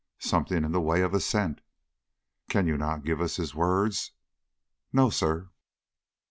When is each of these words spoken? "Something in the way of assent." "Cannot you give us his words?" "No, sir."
"Something 0.17 0.63
in 0.65 0.71
the 0.71 0.81
way 0.81 1.03
of 1.03 1.13
assent." 1.13 1.61
"Cannot 2.49 2.65
you 2.65 3.03
give 3.03 3.21
us 3.21 3.35
his 3.35 3.53
words?" 3.53 4.13
"No, 4.91 5.11
sir." 5.11 5.49